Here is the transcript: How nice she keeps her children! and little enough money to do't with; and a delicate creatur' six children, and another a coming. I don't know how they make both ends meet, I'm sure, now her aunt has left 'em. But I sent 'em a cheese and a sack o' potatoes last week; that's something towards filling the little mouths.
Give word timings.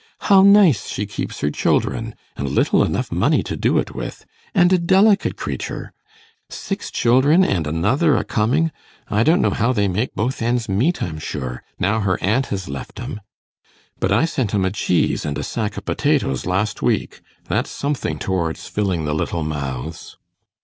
How 0.21 0.41
nice 0.41 0.87
she 0.87 1.05
keeps 1.05 1.41
her 1.41 1.51
children! 1.51 2.15
and 2.35 2.49
little 2.49 2.83
enough 2.83 3.11
money 3.11 3.43
to 3.43 3.55
do't 3.55 3.93
with; 3.93 4.25
and 4.55 4.73
a 4.73 4.79
delicate 4.79 5.37
creatur' 5.37 5.93
six 6.49 6.89
children, 6.89 7.43
and 7.45 7.67
another 7.67 8.15
a 8.17 8.23
coming. 8.23 8.71
I 9.09 9.21
don't 9.21 9.41
know 9.41 9.51
how 9.51 9.73
they 9.73 9.87
make 9.87 10.15
both 10.15 10.41
ends 10.41 10.67
meet, 10.67 11.03
I'm 11.03 11.19
sure, 11.19 11.61
now 11.77 11.99
her 11.99 12.17
aunt 12.19 12.47
has 12.47 12.67
left 12.67 12.99
'em. 12.99 13.21
But 13.99 14.11
I 14.11 14.25
sent 14.25 14.55
'em 14.55 14.65
a 14.65 14.71
cheese 14.71 15.23
and 15.23 15.37
a 15.37 15.43
sack 15.43 15.77
o' 15.77 15.81
potatoes 15.81 16.47
last 16.47 16.81
week; 16.81 17.21
that's 17.47 17.69
something 17.69 18.17
towards 18.17 18.65
filling 18.67 19.05
the 19.05 19.13
little 19.13 19.43
mouths. 19.43 20.17